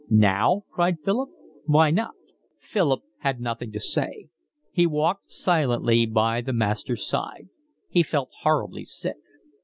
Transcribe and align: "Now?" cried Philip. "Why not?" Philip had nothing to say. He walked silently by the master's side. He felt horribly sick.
"Now?" 0.09 0.63
cried 0.71 0.97
Philip. 1.05 1.29
"Why 1.65 1.91
not?" 1.91 2.15
Philip 2.57 3.01
had 3.19 3.39
nothing 3.39 3.71
to 3.73 3.79
say. 3.79 4.29
He 4.71 4.87
walked 4.87 5.31
silently 5.31 6.07
by 6.07 6.41
the 6.41 6.53
master's 6.53 7.05
side. 7.07 7.49
He 7.87 8.01
felt 8.01 8.29
horribly 8.41 8.83
sick. 8.83 9.17